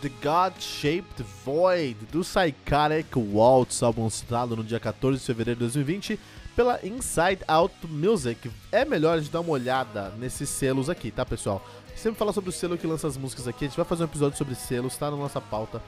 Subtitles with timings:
[0.00, 6.20] The God-Shaped Void, do Psychotic Waltz, álbum lançado no dia 14 de fevereiro de 2020
[6.54, 8.50] pela Inside Out Music.
[8.70, 11.66] É melhor a gente dar uma olhada nesses selos aqui, tá, pessoal?
[11.96, 14.06] Sempre falar sobre o selo que lança as músicas aqui, a gente vai fazer um
[14.06, 15.82] episódio sobre selos, tá na nossa pauta.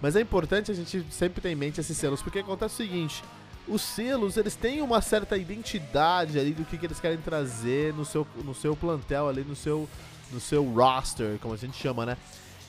[0.00, 3.24] Mas é importante a gente sempre ter em mente esses selos, porque acontece o seguinte,
[3.66, 8.04] os selos, eles têm uma certa identidade ali do que, que eles querem trazer no
[8.04, 9.88] seu, no seu plantel ali, no seu,
[10.30, 12.16] no seu roster, como a gente chama, né?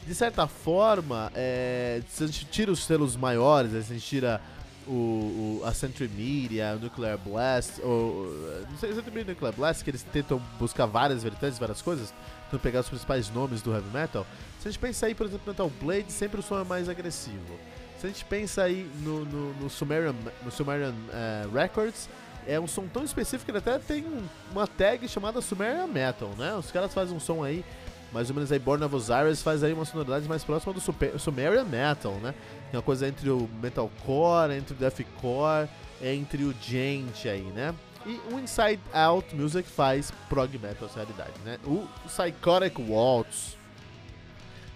[0.07, 4.41] De certa forma, é, se a gente tira os selos maiores, a gente tira
[4.87, 8.26] o, o, a Century Media, o Nuclear Blast, ou.
[8.70, 12.13] Não sei, Century Media Nuclear Blast, que eles tentam buscar várias vertentes, várias coisas,
[12.45, 14.26] tentam pegar os principais nomes do heavy metal.
[14.62, 17.60] Se a gente pensa aí, por exemplo, Metal Blade, sempre o som é mais agressivo.
[17.99, 22.07] Se a gente pensa aí no, no, no Sumerian, no Sumerian uh, Records,
[22.48, 24.23] é um som tão específico que ele até tem um,
[24.54, 26.55] uma tag chamada Sumerian Metal, né?
[26.55, 27.65] Os caras fazem um som aí
[28.12, 31.20] mais ou menos aí Born of Osiris faz aí uma sonoridade mais próxima do Super,
[31.20, 32.34] Sumerian Metal, né?
[32.72, 35.70] Tem uma coisa entre o metalcore, entre o deathcore,
[36.02, 37.74] entre o gent aí, né?
[38.05, 41.58] E o Inside Out Music faz prog metal essa realidade, né?
[41.66, 43.58] O Psychotic Waltz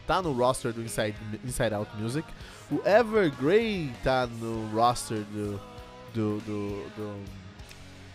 [0.05, 1.15] tá no roster do Inside,
[1.45, 2.27] Inside Out Music.
[2.69, 5.59] O Evergrey tá no roster do,
[6.13, 7.03] do, do, do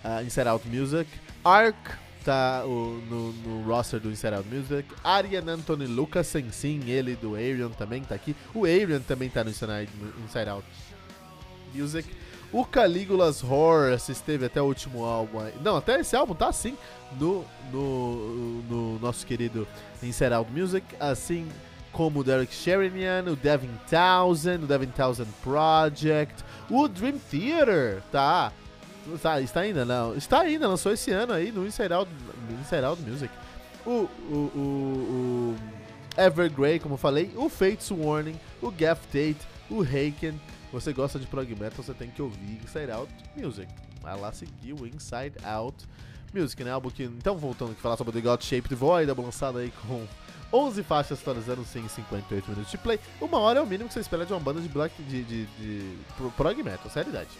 [0.05, 1.11] uh, Inside Out Music.
[1.43, 1.77] Arc
[2.27, 4.89] tá o, no, no, roster do Inside Out Music.
[5.05, 8.35] Arian Anthony Lucasen, sim, ele do Arian também tá aqui.
[8.53, 9.89] O Arian também tá no Inside,
[10.25, 10.67] Inside Out
[11.73, 12.09] Music.
[12.53, 15.39] O Caligula's Horror esteve até o último álbum.
[15.63, 16.77] Não, até esse álbum tá assim
[17.19, 19.67] no, no, no nosso querido
[20.03, 20.85] Inside Out Music.
[20.99, 21.49] Assim
[21.93, 28.53] como o Derek Sherinian, o Devin Townsend, o Devin Townsend Project, o Dream Theater, tá?
[29.23, 29.85] Tá, está ainda?
[29.85, 30.17] Não.
[30.17, 32.11] Está ainda, lançou esse ano aí no Inside Out,
[32.61, 33.33] Inside Out Music.
[33.85, 34.09] O, o,
[34.55, 40.41] o, o Evergrey, como eu falei, o Fates Warning, o Gaff Tate, o Haken.
[40.73, 43.73] Você gosta de prog metal, você tem que ouvir Inside Out Music.
[44.03, 45.87] Vai lá seguir o Inside Out
[46.35, 46.71] Music, né?
[46.71, 50.07] Álbum que, então, voltando aqui falar sobre The God Shaped Void, lançado aí com
[50.53, 53.01] 11 faixas totalizando 158 minutos de play.
[53.21, 55.47] Uma hora é o mínimo que você espera de uma banda de black de, de,
[55.47, 55.99] de,
[56.37, 57.31] prog metal, realidade.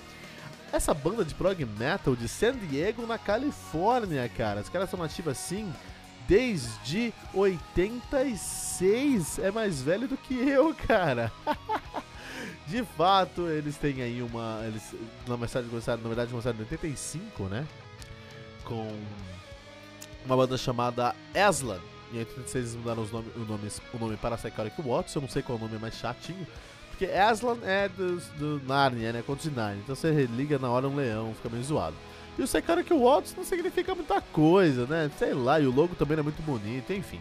[0.73, 4.61] Essa banda de prog metal de San Diego, na Califórnia, cara.
[4.61, 5.73] Os caras são nativos assim
[6.29, 9.39] desde 86.
[9.39, 11.33] É mais velho do que eu, cara.
[12.67, 14.63] de fato, eles têm aí uma.
[14.67, 14.95] Eles,
[15.27, 17.67] na verdade, começaram, na verdade, começaram em 85, né?
[18.65, 18.93] Com
[20.25, 21.81] uma banda chamada Aslan.
[22.13, 25.13] Em 86 eles mudaram os nome, o, nome, o nome para Psychotic Watts.
[25.15, 26.47] Eu não sei qual é o nome mais chatinho.
[26.99, 29.23] Porque Aslan é do, do Narnia, né?
[29.25, 29.83] Conto de Narnia.
[29.85, 31.95] Então você liga na hora um leão, fica meio zoado.
[32.39, 35.11] E o Psychotic Waltz não significa muita coisa, né?
[35.19, 37.21] Sei lá, e o logo também é muito bonito, enfim.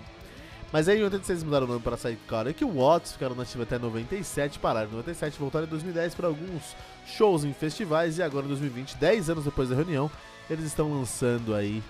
[0.72, 4.90] Mas aí em 86 mudaram o nome para Psychotic Watts, ficaram nativos até 97, pararam
[4.90, 6.75] em 97, voltaram em 2010 para alguns
[7.06, 10.09] shows em festivais e agora em 2020, 10 anos depois da reunião,
[10.50, 11.84] eles estão lançando aí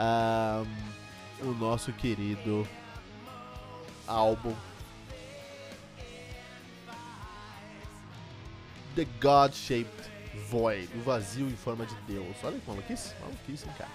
[0.00, 2.66] um, o nosso querido
[4.06, 4.54] álbum
[8.94, 10.10] The God-Shaped
[10.50, 12.36] Void, o vazio em forma de Deus.
[12.42, 13.90] Olha que maluquice, maluquice, hein, cara.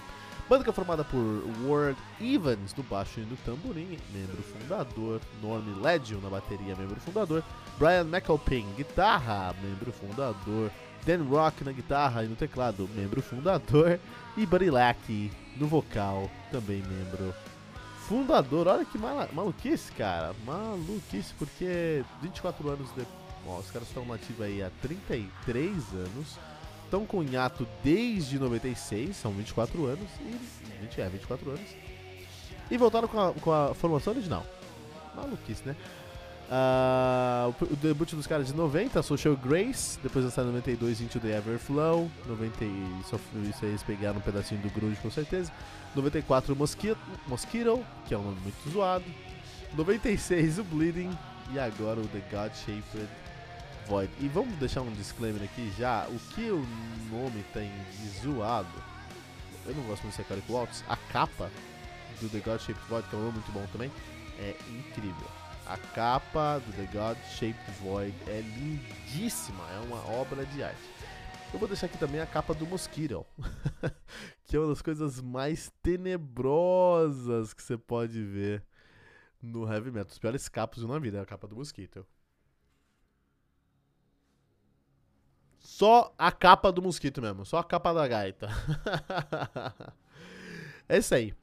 [0.49, 5.81] Banda que é formada por Ward Evans no baixo e no tamborim, membro fundador, Norm
[5.81, 7.43] Ledio na bateria, membro fundador,
[7.77, 10.71] Brian McAlpin, guitarra, membro fundador,
[11.05, 13.99] Dan Rock na guitarra e no teclado, membro fundador,
[14.37, 17.33] e Buddy Lack no vocal, também membro
[18.07, 18.67] fundador.
[18.67, 24.61] Olha que maluquice, cara, maluquice, porque 24 anos depois Ó, os caras estão nativos aí
[24.61, 26.37] há 33 anos.
[26.83, 30.09] Estão com hiato desde 96, são 24 anos.
[30.21, 31.69] E 20, é, 24 anos.
[32.69, 34.45] E voltaram com a, com a formação original.
[35.15, 35.75] Maluquice, né?
[36.47, 41.19] Uh, o, o, debut dos caras de 90, Social Grace, depois lançaram em 92 Into
[41.19, 42.63] the Everflow, 90,
[43.01, 43.19] isso,
[43.49, 45.51] isso aí eles pegaram um pedacinho do Grunge com certeza,
[45.93, 46.97] 94 Mosquito,
[47.27, 49.03] Mosquito, que é um nome muito zoado,
[49.75, 51.11] 96 o Bleeding
[51.51, 53.09] e agora o The God Shaped
[53.87, 54.11] Void.
[54.19, 56.07] E vamos deixar um disclaimer aqui já.
[56.07, 56.59] O que o
[57.09, 58.67] nome tem de zoado,
[59.65, 61.49] eu não gosto muito de Psychotic Waltz, a capa
[62.19, 63.91] do The God Shaped Void, que é um nome muito bom também,
[64.39, 65.27] é incrível.
[65.65, 70.81] A capa do The God Shaped Void é lindíssima, é uma obra de arte.
[71.53, 73.25] Eu vou deixar aqui também a capa do Mosquito,
[74.43, 78.63] que é uma das coisas mais tenebrosas que você pode ver
[79.41, 80.11] no heavy metal.
[80.11, 82.05] Os piores capas na vida é a capa do Mosquito.
[85.67, 88.47] Só a capa do Mosquito mesmo, só a capa da gaita.
[90.87, 91.33] é isso aí.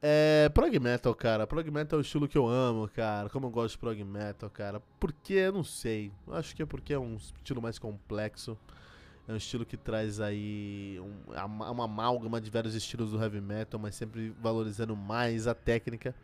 [0.00, 1.46] É, prog metal, cara.
[1.46, 3.28] Prog metal é o estilo que eu amo, cara.
[3.28, 4.80] Como eu gosto de prog metal, cara.
[4.98, 6.10] Porque, eu não sei.
[6.32, 8.56] Acho que é porque é um estilo mais complexo.
[9.28, 13.78] É um estilo que traz aí um, uma amálgama de vários estilos do heavy metal,
[13.78, 16.14] mas sempre valorizando mais a técnica.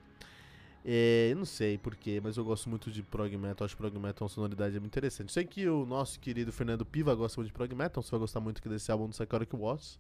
[0.85, 3.65] É, não sei porquê, mas eu gosto muito de prog metal.
[3.65, 5.33] Acho que prog metal é uma sonoridade muito interessante.
[5.33, 8.03] Sei que o nosso querido Fernando Piva gosta muito de prog metal.
[8.03, 9.99] Você vai gostar muito desse álbum do Psychotic Watts.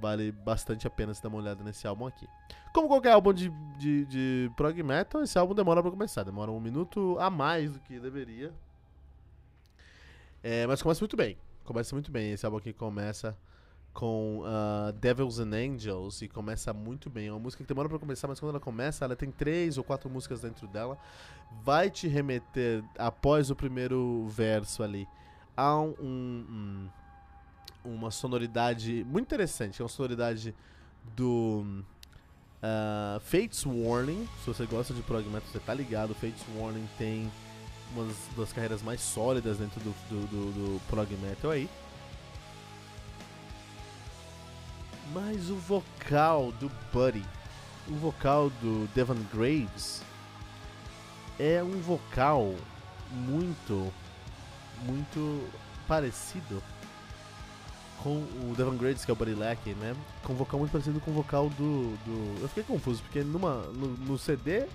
[0.00, 2.26] Vale bastante a pena você dar uma olhada nesse álbum aqui.
[2.72, 6.22] Como qualquer álbum de, de, de prog metal, esse álbum demora pra começar.
[6.22, 8.52] Demora um minuto a mais do que deveria.
[10.42, 11.36] É, mas começa muito bem.
[11.64, 12.30] Começa muito bem.
[12.30, 13.36] Esse álbum aqui começa
[13.92, 17.28] com uh, Devils and Angels e começa muito bem.
[17.28, 19.84] É uma música que demora para começar, mas quando ela começa, ela tem três ou
[19.84, 20.96] quatro músicas dentro dela.
[21.62, 25.08] Vai te remeter, após o primeiro verso ali,
[25.56, 26.88] a um, um
[27.84, 29.80] uma sonoridade muito interessante.
[29.80, 30.54] É uma sonoridade
[31.16, 31.64] do
[32.62, 34.28] uh, Fates Warning.
[34.40, 36.14] Se você gosta de prog metal, você tá ligado.
[36.14, 37.30] Fates Warning tem
[37.94, 41.68] uma das carreiras mais sólidas dentro do, do, do, do prog metal aí.
[45.12, 47.24] Mas o vocal do Buddy,
[47.88, 50.02] o vocal do Devon Graves,
[51.38, 52.54] é um vocal
[53.10, 53.92] muito,
[54.84, 55.48] muito
[55.88, 56.62] parecido
[58.02, 59.94] com o Devon Graves, que é o Buddy Lack, né?
[60.22, 61.96] Com um vocal muito parecido com o vocal do.
[62.04, 62.42] do...
[62.42, 64.66] Eu fiquei confuso, porque numa, no, no CD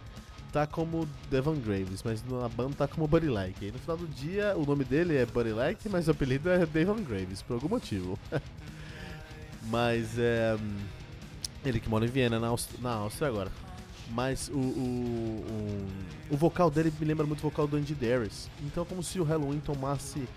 [0.51, 3.65] tá como Devon Graves, mas na banda tá como Buddy Lack.
[3.65, 6.65] E no final do dia, o nome dele é Buddy Lack, mas o apelido é
[6.65, 8.19] Devon Graves, por algum motivo.
[9.65, 10.57] mas é.
[11.63, 13.51] Ele que mora em Viena, na, Áustria, na Áustria agora.
[14.11, 15.45] Mas o, o,
[16.29, 18.47] o, o, vocal dele me lembra muito o vocal do Andy Darius.
[18.63, 20.27] Então é como se o Halloween tomasse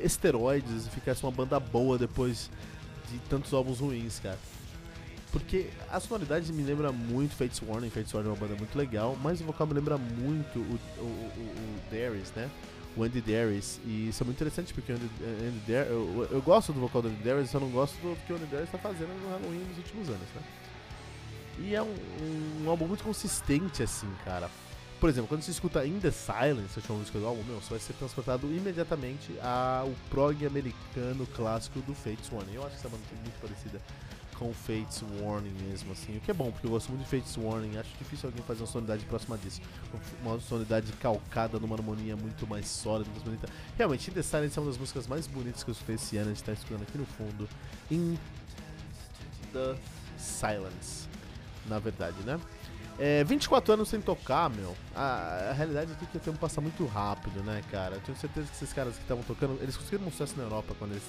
[0.00, 2.50] esteroides e ficasse uma banda boa depois
[3.10, 4.38] de tantos álbuns ruins, cara.
[5.32, 9.16] Porque a sonoridade me lembra muito Fates Warning, Fates Warning é uma banda muito legal,
[9.22, 12.50] mas o vocal me lembra muito o, o, o, o Darius, né?
[12.96, 13.78] O Andy Darius.
[13.84, 15.10] E isso é muito interessante porque o Andy,
[15.46, 18.32] Andy Darius, eu, eu, gosto do vocal do Andy Darius, só não gosto do que
[18.32, 20.42] o Andy Darius está fazendo no Halloween nos últimos anos, né?
[21.60, 24.48] E é um, um, um álbum muito consistente, assim, cara.
[25.00, 27.70] Por exemplo, quando você escuta In The Silence, a última música do álbum, meu, você
[27.70, 32.54] vai ser transportado imediatamente ao prog americano clássico do Fates Warning.
[32.54, 33.80] Eu acho que essa banda é muito parecida
[34.36, 36.16] com Fates Warning mesmo, assim.
[36.16, 37.76] O que é bom, porque eu gosto muito de Fates Warning.
[37.76, 39.60] Acho difícil alguém fazer uma sonoridade próxima disso.
[40.20, 43.48] Uma sonoridade calcada numa harmonia muito mais sólida, mais bonita.
[43.76, 46.30] Realmente, In The Silence é uma das músicas mais bonitas que eu escutei esse ano.
[46.30, 47.48] A gente tá escutando aqui no fundo.
[47.88, 48.18] In
[49.52, 49.76] The
[50.18, 51.06] Silence.
[51.66, 52.40] Na verdade, né?
[52.98, 54.76] É, 24 anos sem tocar, meu.
[54.94, 57.94] A, a realidade aqui é que o tempo passa muito rápido, né, cara?
[57.94, 60.74] Eu tenho certeza que esses caras que estavam tocando, eles conseguiram um sucesso na Europa
[60.78, 61.04] quando eles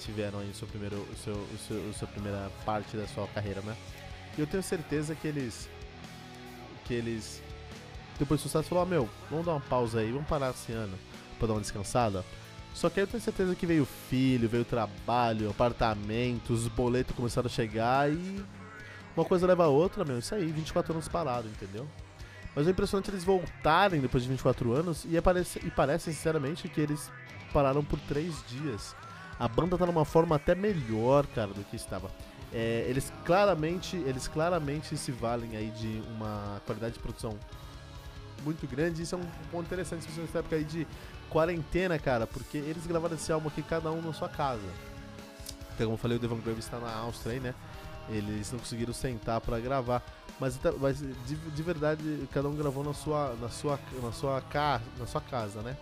[0.00, 3.76] tiveram aí o seu primeiro, o seu, o seu, primeira parte da sua carreira, né?
[4.38, 5.68] E eu tenho certeza que eles,
[6.86, 7.42] que eles,
[8.18, 10.96] depois do sucesso, falaram: ah, meu, vamos dar uma pausa aí, vamos parar esse ano
[11.38, 12.24] pra dar uma descansada.
[12.72, 17.46] Só que aí eu tenho certeza que veio filho, veio trabalho, apartamento, os boletos começaram
[17.46, 18.42] a chegar e
[19.18, 21.86] uma coisa leva a outra, meu, isso aí, 24 anos parado, entendeu?
[22.54, 26.80] Mas é impressionante eles voltarem depois de 24 anos e, aparece, e parece, sinceramente, que
[26.80, 27.10] eles
[27.52, 28.94] pararam por 3 dias.
[29.38, 32.10] A banda tá numa forma até melhor, cara, do que estava.
[32.52, 37.38] É, eles claramente eles claramente se valem aí de uma qualidade de produção
[38.42, 39.02] muito grande.
[39.02, 40.86] Isso é um ponto interessante você nessa época aí de
[41.28, 44.66] quarentena, cara, porque eles gravaram esse álbum aqui cada um na sua casa.
[45.74, 47.54] Então, como eu falei, o Devon Graves está na Áustria aí, né?
[48.10, 50.02] Eles não conseguiram sentar para gravar,
[50.40, 54.40] mas, então, mas de, de, verdade cada um gravou na sua na sua na sua,
[54.40, 55.76] ca, na sua casa, né?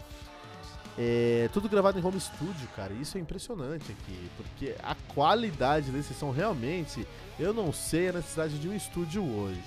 [0.99, 2.93] É, tudo gravado em home studio, cara.
[2.95, 7.07] Isso é impressionante aqui, porque a qualidade desses são realmente,
[7.39, 9.63] eu não sei a necessidade de um estúdio hoje.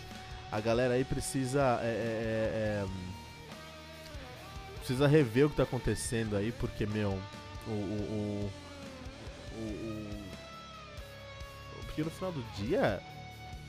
[0.52, 3.20] A galera aí precisa é, é, é, é
[4.90, 7.20] precisa rever o que tá acontecendo aí, porque meu,
[7.68, 8.52] o, o,
[9.56, 10.30] o, o
[12.00, 13.02] porque no final do dia,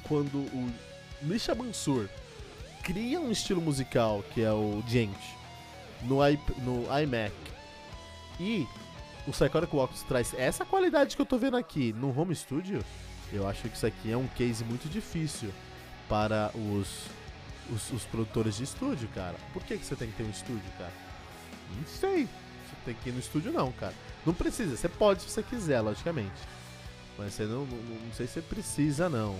[0.04, 0.72] quando o
[1.22, 2.08] Misha Mansur
[2.82, 5.16] cria um estilo musical que é o Gent
[6.02, 7.34] no, I, no iMac
[8.38, 8.66] e
[9.26, 12.82] o Psychotic Walks traz essa qualidade que eu tô vendo aqui no home studio,
[13.32, 15.50] eu acho que isso aqui é um case muito difícil
[16.08, 17.20] para os
[17.72, 19.36] os, os, produtores de estúdio, cara.
[19.52, 20.92] Por que, que você tem que ter um estúdio, cara?
[21.76, 22.24] Não sei.
[22.24, 23.94] Você tem que ir no estúdio, não, cara.
[24.26, 24.76] Não precisa.
[24.76, 26.34] Você pode se você quiser, logicamente.
[27.18, 29.34] Mas você não, não, não sei se você precisa, não.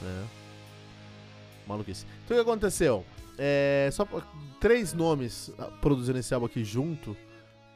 [0.00, 0.26] Né?
[1.66, 2.06] Maluquice.
[2.24, 3.04] Então o que aconteceu?
[3.38, 4.06] É, só
[4.60, 7.16] três nomes ah, produzindo esse álbum aqui junto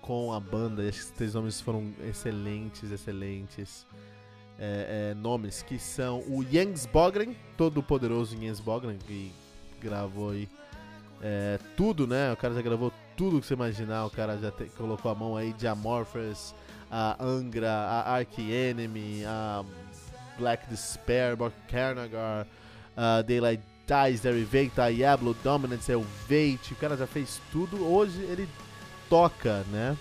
[0.00, 0.82] com a banda.
[0.82, 3.86] E esses três nomes foram excelentes, excelentes.
[4.60, 9.32] É, é, nomes que são o Jens Bogren, todo poderoso Jens Bogren, que
[9.80, 10.48] gravou aí
[11.22, 12.32] é, tudo, né?
[12.32, 14.06] O cara já gravou tudo que você imaginar.
[14.06, 16.54] O cara já te, colocou a mão aí de Amorphous,
[16.90, 19.64] a Angra, a Arch Enemy, a
[20.38, 22.46] Black Despair, Bork Carnagar,
[22.96, 26.72] a Daylight Dies, Derivate, a Diablo, Dominance, Elvate.
[26.72, 27.86] O cara já fez tudo.
[27.86, 28.48] Hoje ele
[29.08, 29.96] toca, né?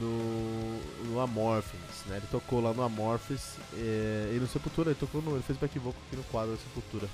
[0.00, 2.16] No, no Amorphis, né?
[2.16, 5.78] Ele tocou lá no Amorphis é, e no Sepultura, ele tocou no, ele fez back
[5.78, 7.08] vocal aqui no quadro da Sepultura.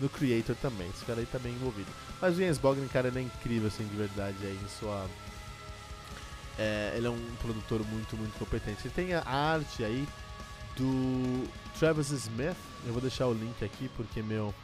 [0.00, 1.90] No Creator também, esse cara aí tá bem envolvido.
[2.20, 5.06] Mas o Jens Bogren, cara, ele é incrível, assim, de verdade, aí em sua...
[6.58, 8.78] É, ele é um produtor muito, muito competente.
[8.84, 10.06] Ele tem a arte aí
[10.76, 12.56] do Travis Smith,
[12.86, 14.54] eu vou deixar o link aqui porque, meu,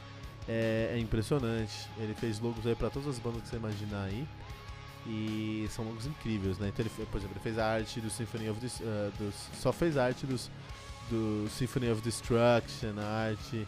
[0.48, 1.88] é, é impressionante.
[1.98, 4.26] Ele fez logos aí pra todas as bandas que você imaginar aí.
[5.06, 6.68] E são logos incríveis, né?
[6.68, 9.72] Então ele, por exemplo, ele fez a arte do Symphony of Dis, uh, dos, só
[9.72, 10.50] fez a arte dos,
[11.08, 13.66] do Symphony of Destruction, a arte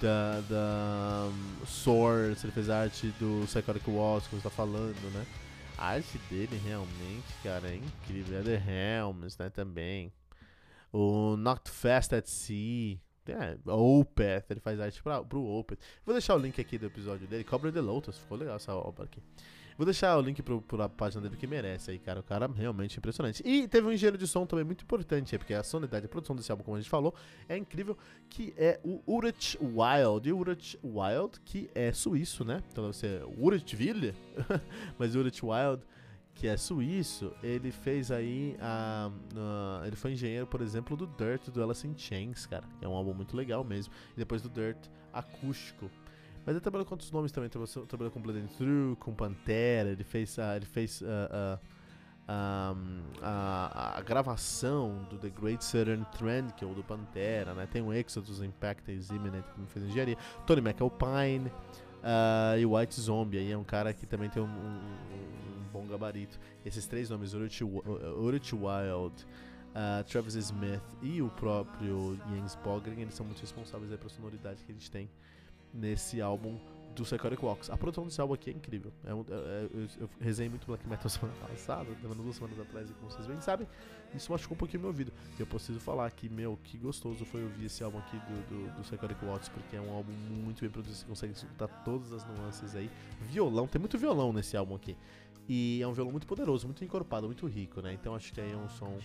[0.00, 5.12] da, da um, Source, ele fez a arte do Psychotic Walls, que você tá falando,
[5.14, 5.24] né?
[5.78, 8.38] A arte dele realmente, cara, é incrível.
[8.38, 10.12] É The Helms, né, também.
[10.92, 12.98] O Knocked Fast at Sea.
[13.28, 15.78] É, Opeth, ele faz arte pra, pro Opeth.
[16.04, 17.42] Vou deixar o link aqui do episódio dele.
[17.42, 19.20] Cobra the Lotus, ficou legal essa obra aqui.
[19.76, 22.20] Vou deixar o link pro, pra página dele que merece aí, cara.
[22.20, 23.42] O cara realmente impressionante.
[23.44, 26.50] E teve um engenheiro de som também muito importante, porque a sonoridade, a produção desse
[26.50, 27.14] álbum, como a gente falou,
[27.48, 27.96] é incrível,
[28.28, 30.28] que é o Urich Wild.
[30.28, 32.62] E o Urich Wild, que é suíço, né?
[32.70, 34.14] Então deve ser Urichville,
[34.98, 35.82] mas Urich Wild
[36.36, 41.48] que é suíço, ele fez aí a, a, ele foi engenheiro, por exemplo, do Dirt
[41.48, 43.92] do Alice in Chains, cara, é um álbum muito legal mesmo.
[44.14, 44.76] E depois do Dirt
[45.14, 45.90] acústico,
[46.46, 47.50] mas ele trabalhou com outros nomes também.
[47.50, 49.90] Trabalhou, trabalhou com Blood and Through, com Pantera.
[49.90, 51.60] Ele fez, uh, ele fez uh, uh,
[53.20, 57.52] a, gravação do The Great Southern Trend, que é o do Pantera.
[57.52, 57.66] Né?
[57.66, 60.16] Tem o Exodus Impact Imminent, que me fez engenharia.
[60.46, 61.50] Tony McAlpine
[62.56, 63.38] e o White Zombie.
[63.38, 66.38] Aí é um cara que também tem um, um, um bom gabarito.
[66.64, 69.26] Esses três nomes, Urich, Wild.
[69.76, 74.72] Uh, Travis Smith e o próprio Jens Bogren, eles são muito responsáveis pela sonoridade que
[74.72, 75.06] a gente tem
[75.76, 76.58] nesse álbum
[76.96, 77.70] do Psychotic Walks.
[77.70, 78.90] A produção desse álbum aqui é incrível.
[79.04, 82.94] É é, é eu, eu resenhei muito Black Metal semana passada, duas semanas atrás, e
[82.94, 83.68] como vocês bem sabem,
[84.14, 85.12] isso machucou um pouquinho meu ouvido.
[85.38, 88.76] E eu preciso falar que, meu, que gostoso foi ouvir esse álbum aqui do, do,
[88.76, 92.26] do Psychotic Walks, porque é um álbum muito bem produzido, você consegue escutar todas as
[92.26, 92.90] nuances aí.
[93.20, 94.96] Violão, tem muito violão nesse álbum aqui.
[95.48, 97.92] E é um violão muito poderoso, muito encorpado, muito rico, né?
[97.92, 98.98] Então acho que aí é um som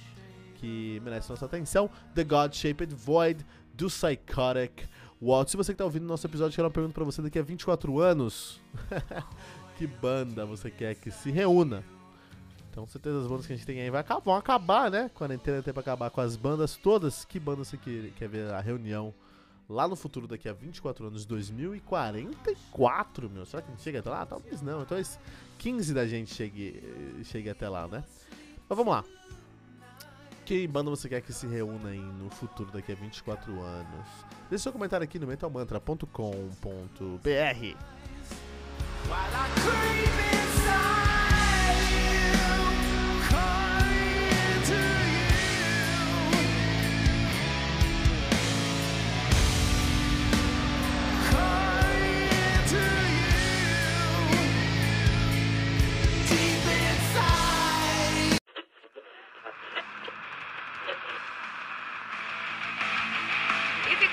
[0.55, 1.89] que merece nossa atenção.
[2.15, 4.87] The God Shaped Void, do Psychotic
[5.21, 7.43] Walt, se você que tá ouvindo nosso episódio, quero uma pergunta pra você daqui a
[7.43, 8.59] 24 anos.
[9.77, 11.83] que banda você quer que se reúna?
[12.71, 15.11] Então, certeza as bandas que a gente tem aí vai acabar, vão acabar, né?
[15.13, 17.23] Quarentena tem pra acabar com as bandas todas.
[17.23, 19.13] Que banda você quer, quer ver a reunião
[19.69, 23.45] lá no futuro, daqui a 24 anos, 2044, meu?
[23.45, 24.25] Será que a gente chega até lá?
[24.25, 24.81] Talvez não.
[24.81, 24.97] Então,
[25.59, 26.81] 15 da gente chegue,
[27.25, 28.03] chegue até lá, né?
[28.67, 29.05] Mas vamos lá
[30.51, 34.07] que banda você quer que se reúna aí no futuro daqui a 24 anos?
[34.49, 35.25] Deixe seu comentário aqui no